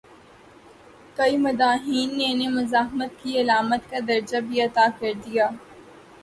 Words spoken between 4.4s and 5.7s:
بھی عطا کر دیا۔